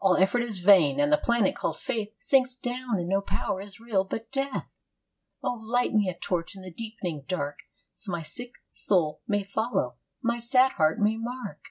"All 0.00 0.16
effort 0.16 0.40
is 0.42 0.60
vain; 0.60 0.98
and 0.98 1.12
the 1.12 1.18
planet 1.18 1.54
called 1.54 1.78
Faith 1.78 2.14
Sinks 2.18 2.54
down; 2.56 2.98
and 2.98 3.06
no 3.06 3.20
power 3.20 3.60
is 3.60 3.78
real 3.78 4.02
but 4.02 4.32
death. 4.32 4.66
"O 5.42 5.60
light 5.62 5.92
me 5.92 6.08
a 6.08 6.14
torch 6.16 6.56
in 6.56 6.62
the 6.62 6.72
deepening 6.72 7.24
dark 7.28 7.58
So 7.92 8.10
my 8.10 8.22
sick 8.22 8.52
soul 8.72 9.20
may 9.28 9.44
follow, 9.44 9.98
my 10.22 10.38
sad 10.38 10.72
heart 10.72 11.00
may 11.00 11.18
mark!" 11.18 11.66